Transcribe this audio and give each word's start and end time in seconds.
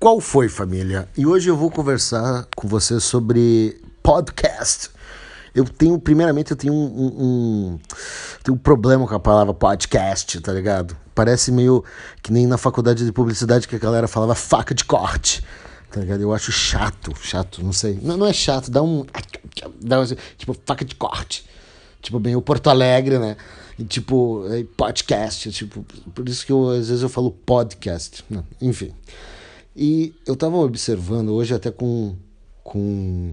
Qual 0.00 0.20
foi, 0.20 0.48
família? 0.48 1.08
E 1.16 1.26
hoje 1.26 1.50
eu 1.50 1.56
vou 1.56 1.72
conversar 1.72 2.46
com 2.54 2.68
você 2.68 3.00
sobre 3.00 3.82
podcast. 4.00 4.90
Eu 5.52 5.64
tenho, 5.64 5.98
primeiramente, 5.98 6.52
eu 6.52 6.56
tenho 6.56 6.72
um, 6.72 6.86
um, 6.86 7.06
um, 7.18 7.78
tenho 8.44 8.54
um 8.54 8.58
problema 8.58 9.08
com 9.08 9.14
a 9.16 9.18
palavra 9.18 9.52
podcast, 9.52 10.40
tá 10.40 10.52
ligado? 10.52 10.96
Parece 11.16 11.50
meio 11.50 11.84
que 12.22 12.32
nem 12.32 12.46
na 12.46 12.56
faculdade 12.56 13.04
de 13.04 13.10
publicidade 13.10 13.66
que 13.66 13.74
a 13.74 13.78
galera 13.78 14.06
falava 14.06 14.36
faca 14.36 14.72
de 14.72 14.84
corte, 14.84 15.42
tá 15.90 15.98
ligado? 15.98 16.20
Eu 16.20 16.32
acho 16.32 16.52
chato, 16.52 17.12
chato, 17.20 17.60
não 17.60 17.72
sei. 17.72 17.98
Não, 18.00 18.16
não 18.16 18.26
é 18.28 18.32
chato, 18.32 18.70
dá 18.70 18.80
um. 18.80 19.04
Dá 19.80 19.98
um 19.98 20.04
tipo, 20.36 20.56
faca 20.64 20.84
de 20.84 20.94
corte. 20.94 21.44
Tipo, 22.00 22.20
bem 22.20 22.36
o 22.36 22.40
Porto 22.40 22.70
Alegre, 22.70 23.18
né? 23.18 23.36
E, 23.76 23.82
tipo, 23.82 24.46
é, 24.48 24.62
podcast, 24.76 25.50
tipo, 25.50 25.84
por 26.14 26.28
isso 26.28 26.46
que 26.46 26.52
eu, 26.52 26.70
às 26.70 26.86
vezes 26.86 27.02
eu 27.02 27.08
falo 27.08 27.32
podcast. 27.32 28.24
Não, 28.30 28.46
enfim. 28.62 28.94
E 29.80 30.12
eu 30.26 30.34
estava 30.34 30.56
observando 30.56 31.28
hoje 31.28 31.54
até 31.54 31.70
com, 31.70 32.16
com 32.64 33.32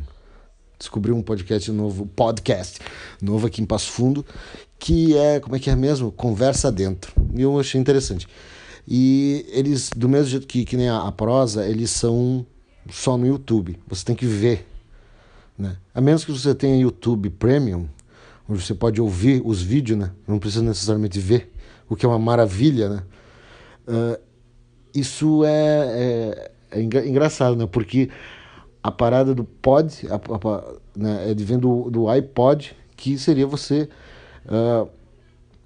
descobri 0.78 1.12
um 1.12 1.20
podcast 1.20 1.72
novo, 1.72 2.06
podcast 2.06 2.80
novo 3.20 3.48
aqui 3.48 3.64
em 3.64 3.66
Passo 3.66 3.90
Fundo, 3.92 4.24
que 4.78 5.18
é, 5.18 5.40
como 5.40 5.56
é 5.56 5.60
que 5.60 5.72
é 5.72 5.76
mesmo? 5.76 6.12
Conversa 6.12 6.72
dentro. 6.72 7.12
E 7.34 7.42
eu 7.42 7.60
achei 7.60 7.82
interessante. 7.82 8.28
E 8.88 9.44
eles, 9.50 9.90
do 9.90 10.08
mesmo 10.08 10.28
jeito 10.28 10.46
que, 10.46 10.64
que 10.66 10.78
nem 10.78 10.88
a, 10.88 11.08
a 11.08 11.12
prosa, 11.12 11.68
eles 11.68 11.90
são 11.90 12.46
só 12.92 13.18
no 13.18 13.26
YouTube. 13.26 13.80
Você 13.88 14.06
tem 14.06 14.16
que 14.16 14.28
ver. 14.28 14.68
Né? 15.58 15.76
A 15.96 16.00
menos 16.00 16.24
que 16.24 16.32
você 16.32 16.54
tenha 16.54 16.80
YouTube 16.80 17.32
Premium, 17.32 17.88
onde 18.48 18.62
você 18.62 18.76
pode 18.76 19.02
ouvir 19.02 19.42
os 19.44 19.64
vídeos, 19.64 19.98
né? 19.98 20.12
não 20.28 20.38
precisa 20.38 20.64
necessariamente 20.64 21.20
ver, 21.20 21.52
o 21.90 21.96
que 21.96 22.06
é 22.06 22.10
uma 22.10 22.20
maravilha. 22.20 22.88
Né? 22.88 23.04
Uh, 23.88 24.35
isso 24.96 25.44
é, 25.44 26.50
é, 26.72 26.80
é 26.80 26.82
engraçado, 26.82 27.56
né? 27.56 27.68
Porque 27.70 28.10
a 28.82 28.92
parada 28.92 29.36
do 29.36 29.44
pod, 29.44 30.08
a, 30.10 30.16
a, 30.16 30.64
né, 30.96 31.32
é 31.32 31.34
de 31.34 31.44
vem 31.44 31.60
do, 31.60 31.90
do 31.90 32.08
iPod, 32.08 32.76
que 32.96 33.18
seria 33.18 33.46
você 33.46 33.90
uh, 34.46 34.88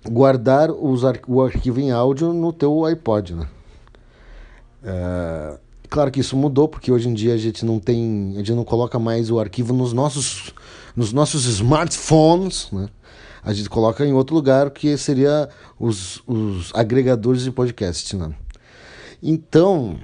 guardar 0.09 0.71
os 0.71 1.05
ar, 1.05 1.19
o 1.27 1.41
arquivo 1.41 1.79
em 1.79 1.91
áudio 1.91 2.33
no 2.33 2.51
teu 2.51 2.85
iPod, 2.85 3.35
né? 3.35 3.47
Uh, 4.81 5.59
claro 5.89 6.09
que 6.09 6.21
isso 6.21 6.37
mudou, 6.37 6.67
porque 6.67 6.91
hoje 6.91 7.09
em 7.09 7.13
dia 7.13 7.33
a 7.33 7.37
gente 7.37 7.65
não 7.65 7.79
tem, 7.79 8.31
a 8.35 8.37
gente 8.37 8.53
não 8.53 8.63
coloca 8.63 8.97
mais 8.97 9.29
o 9.29 9.39
arquivo 9.39 9.73
nos 9.73 9.91
nossos, 9.91 10.53
nos 10.95 11.11
nossos 11.11 11.45
smartphones, 11.45 12.69
né? 12.71 12.87
A 13.43 13.53
gente 13.53 13.69
coloca 13.69 14.05
em 14.05 14.13
outro 14.13 14.35
lugar, 14.35 14.69
que 14.69 14.97
seria 14.97 15.49
os, 15.79 16.21
os 16.27 16.71
agregadores 16.73 17.43
de 17.43 17.51
podcast, 17.51 18.15
né? 18.15 18.33
Então, 19.21 19.97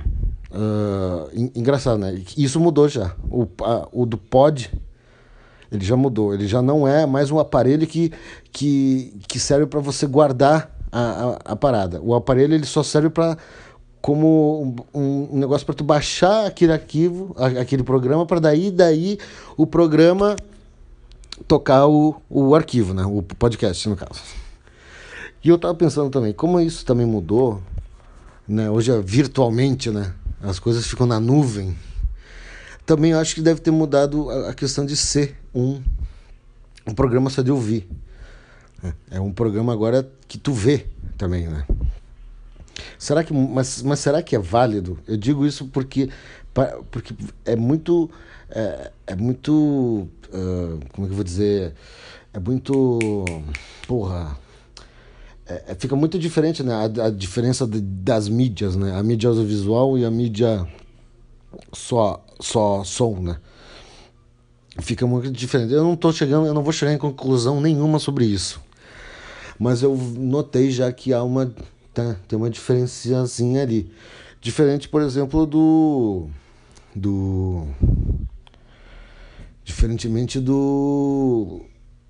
uh, 0.51 1.49
engraçado, 1.55 1.97
né? 1.97 2.21
Isso 2.37 2.59
mudou 2.59 2.87
já. 2.87 3.15
O, 3.29 3.47
a, 3.61 3.87
o 3.91 4.05
do 4.05 4.17
pod, 4.17 4.71
ele 5.71 5.85
já 5.85 5.95
mudou. 5.95 6.33
Ele 6.33 6.47
já 6.47 6.61
não 6.61 6.87
é 6.87 7.05
mais 7.05 7.31
um 7.31 7.39
aparelho 7.39 7.87
que, 7.87 8.11
que, 8.51 9.19
que 9.27 9.39
serve 9.39 9.65
para 9.65 9.79
você 9.79 10.05
guardar 10.05 10.69
a, 10.91 10.99
a, 10.99 11.51
a, 11.53 11.55
parada. 11.55 12.01
O 12.01 12.13
aparelho 12.13 12.53
ele 12.53 12.65
só 12.65 12.83
serve 12.83 13.09
para 13.09 13.37
como 14.01 14.75
um, 14.93 15.29
um 15.33 15.39
negócio 15.39 15.65
para 15.65 15.73
tu 15.73 15.83
baixar 15.83 16.45
aquele 16.45 16.71
arquivo, 16.71 17.35
aquele 17.59 17.81
programa, 17.81 18.23
para 18.23 18.39
daí 18.39 18.69
daí 18.69 19.17
o 19.57 19.65
programa 19.65 20.35
tocar 21.47 21.87
o, 21.87 22.15
o 22.29 22.53
arquivo, 22.53 22.93
né? 22.93 23.03
O 23.03 23.23
podcast, 23.23 23.89
no 23.89 23.95
caso. 23.95 24.21
E 25.43 25.49
eu 25.49 25.57
tava 25.57 25.73
pensando 25.73 26.09
também, 26.09 26.33
como 26.33 26.59
isso 26.59 26.85
também 26.85 27.05
mudou, 27.05 27.61
né? 28.47 28.69
Hoje 28.69 28.91
é 28.91 29.01
virtualmente, 29.01 29.89
né? 29.89 30.13
As 30.41 30.59
coisas 30.59 30.85
ficam 30.85 31.05
na 31.05 31.19
nuvem. 31.19 31.75
Também 32.85 33.13
acho 33.13 33.33
que 33.33 33.41
deve 33.41 33.59
ter 33.59 33.71
mudado 33.71 34.29
a 34.29 34.53
questão 34.53 34.85
de 34.85 34.95
ser 34.95 35.35
um, 35.53 35.81
um 36.85 36.93
programa 36.93 37.29
só 37.29 37.41
de 37.41 37.51
ouvir. 37.51 37.87
É 39.09 39.19
um 39.19 39.31
programa 39.31 39.73
agora 39.73 40.07
que 40.27 40.37
tu 40.37 40.53
vê 40.53 40.85
também, 41.17 41.47
né? 41.47 41.65
Será 42.99 43.23
que, 43.23 43.33
mas, 43.33 43.81
mas 43.81 43.99
será 43.99 44.21
que 44.21 44.35
é 44.35 44.39
válido? 44.39 44.99
Eu 45.07 45.17
digo 45.17 45.45
isso 45.45 45.65
porque, 45.67 46.09
porque 46.91 47.15
é 47.43 47.55
muito. 47.55 48.09
É, 48.49 48.91
é 49.07 49.15
muito. 49.15 50.07
Uh, 50.29 50.79
como 50.91 51.05
é 51.05 51.07
que 51.07 51.11
eu 51.11 51.15
vou 51.15 51.23
dizer? 51.23 51.73
É 52.31 52.39
muito. 52.39 52.99
Porra 53.87 54.37
é, 55.47 55.63
é, 55.67 55.75
fica 55.75 55.95
muito 55.95 56.17
diferente, 56.17 56.63
né? 56.63 56.73
A, 56.73 57.05
a 57.05 57.09
diferença 57.09 57.67
de, 57.67 57.79
das 57.79 58.27
mídias, 58.27 58.75
né? 58.75 58.97
A 58.97 59.03
mídia 59.03 59.29
audiovisual 59.29 59.97
e 59.97 60.03
a 60.03 60.09
mídia 60.09 60.67
só, 61.71 62.23
só 62.39 62.83
som, 62.83 63.19
né? 63.19 63.37
Fica 64.79 65.05
muito 65.05 65.31
diferente. 65.31 65.73
Eu 65.73 65.83
não 65.83 65.95
tô 65.95 66.11
chegando, 66.11 66.47
eu 66.47 66.53
não 66.53 66.63
vou 66.63 66.73
chegar 66.73 66.93
em 66.93 66.97
conclusão 66.97 67.61
nenhuma 67.61 67.99
sobre 67.99 68.25
isso. 68.25 68.59
Mas 69.57 69.81
eu 69.81 69.95
notei 69.95 70.69
já 70.69 70.91
que 70.91 71.13
há 71.13 71.23
uma 71.23 71.53
tá, 71.93 72.17
tem 72.27 72.37
uma 72.37 72.49
diferenciazinha 72.49 73.61
ali. 73.61 73.89
Diferente, 74.41 74.89
por 74.89 75.01
exemplo, 75.01 75.45
do 75.45 76.27
do 76.93 77.67
diferentemente 79.63 80.39
do 80.39 81.61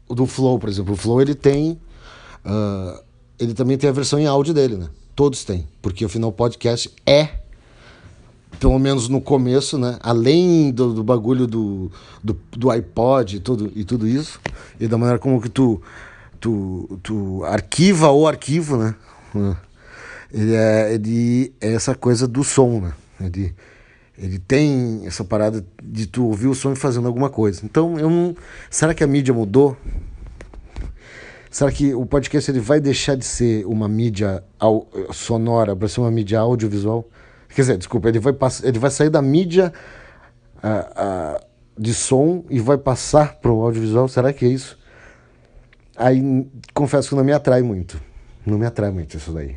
do 0.09 0.25
Flow, 0.25 0.57
por 0.57 0.69
exemplo. 0.69 0.93
O 0.93 0.97
Flow 0.97 1.21
ele 1.21 1.35
tem 1.35 1.79
uh, 2.43 3.04
ele 3.39 3.53
também 3.53 3.77
tem 3.77 3.89
a 3.89 3.93
versão 3.93 4.19
em 4.19 4.27
áudio 4.27 4.53
dele, 4.53 4.75
né? 4.75 4.89
Todos 5.15 5.43
têm, 5.43 5.67
porque 5.81 6.05
o 6.05 6.31
podcast 6.31 6.91
é, 7.05 7.29
pelo 8.59 8.77
menos 8.79 9.07
no 9.07 9.21
começo, 9.21 9.77
né? 9.77 9.97
Além 10.01 10.71
do, 10.71 10.93
do 10.93 11.03
bagulho 11.03 11.47
do, 11.47 11.91
do, 12.23 12.37
do 12.51 12.69
iPod 12.69 13.37
e 13.37 13.39
tudo, 13.39 13.71
e 13.75 13.83
tudo 13.83 14.07
isso, 14.07 14.39
e 14.79 14.87
da 14.87 14.97
maneira 14.97 15.19
como 15.19 15.41
que 15.41 15.49
tu, 15.49 15.81
tu, 16.39 16.99
tu 17.01 17.43
arquiva 17.45 18.11
o 18.11 18.27
arquivo, 18.27 18.77
né? 18.77 18.95
Ele 20.31 20.53
é, 20.53 20.93
ele 20.93 21.53
é 21.61 21.73
essa 21.73 21.95
coisa 21.95 22.27
do 22.27 22.43
som, 22.43 22.81
né? 22.81 22.93
Ele, 23.21 23.53
ele 24.17 24.39
tem 24.39 25.03
essa 25.05 25.23
parada 25.23 25.65
de 25.81 26.05
tu 26.07 26.25
ouvir 26.25 26.47
o 26.47 26.55
som 26.55 26.71
e 26.73 26.75
fazendo 26.75 27.07
alguma 27.07 27.29
coisa. 27.29 27.61
Então, 27.63 27.97
eu 27.99 28.09
não. 28.09 28.35
Será 28.69 28.93
que 28.93 29.03
a 29.03 29.07
mídia 29.07 29.33
mudou? 29.33 29.77
Será 31.55 31.71
que 31.71 31.95
o 31.95 32.05
podcast 32.05 32.51
ele 32.51 32.59
vai 32.59 32.81
deixar 32.81 33.15
de 33.15 33.23
ser 33.23 33.65
uma 33.65 33.87
mídia 33.87 34.43
sonora 35.13 35.73
para 35.73 35.87
ser 35.87 36.01
uma 36.01 36.11
mídia 36.11 36.37
audiovisual? 36.37 37.09
Quer 37.47 37.61
dizer, 37.61 37.77
desculpa, 37.77 38.09
ele 38.09 38.19
vai, 38.19 38.33
ele 38.61 38.77
vai 38.77 38.91
sair 38.91 39.09
da 39.09 39.21
mídia 39.21 39.71
uh, 40.57 41.39
uh, 41.39 41.45
de 41.79 41.93
som 41.93 42.43
e 42.49 42.59
vai 42.59 42.77
passar 42.77 43.35
para 43.35 43.49
o 43.49 43.63
audiovisual? 43.63 44.09
Será 44.09 44.33
que 44.33 44.43
é 44.43 44.49
isso? 44.49 44.77
Aí 45.95 46.45
confesso 46.73 47.07
que 47.07 47.15
não 47.15 47.23
me 47.23 47.31
atrai 47.31 47.61
muito. 47.61 48.01
Não 48.45 48.57
me 48.57 48.65
atrai 48.65 48.91
muito 48.91 49.15
isso 49.15 49.31
daí. 49.31 49.55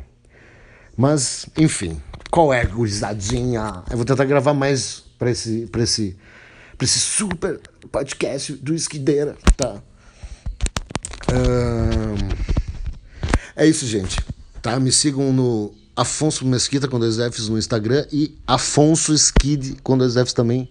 Mas, 0.95 1.47
enfim, 1.57 2.01
qual 2.31 2.53
é, 2.53 2.63
gurizadinha? 2.63 3.83
Eu 3.91 3.97
vou 3.97 4.05
tentar 4.05 4.23
gravar 4.23 4.53
mais 4.53 5.01
para 5.19 5.31
esse, 5.31 5.69
esse, 5.77 6.17
esse 6.81 6.99
super 6.99 7.59
podcast 7.91 8.53
do 8.53 8.73
Esquideira, 8.73 9.35
tá? 9.57 9.83
É 13.55 13.67
isso, 13.67 13.85
gente. 13.85 14.17
Tá? 14.61 14.79
Me 14.79 14.91
sigam 14.91 15.31
no 15.31 15.73
Afonso 15.95 16.45
Mesquita 16.45 16.87
com 16.87 16.99
dois 16.99 17.17
Fs 17.17 17.49
no 17.49 17.57
Instagram 17.57 18.05
e 18.11 18.37
Afonso 18.47 19.13
Skid 19.13 19.77
com 19.83 19.97
dois 19.97 20.13
Fs 20.13 20.33
também 20.33 20.69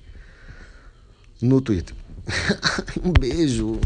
no 1.40 1.60
Twitter. 1.60 1.94
um 3.04 3.12
beijo. 3.12 3.80